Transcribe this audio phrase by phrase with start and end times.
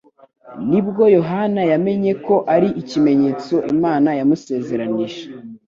[0.69, 5.21] ni bwo Yohana yamenye ko ari ikimenyetso Imana yamusezeranije..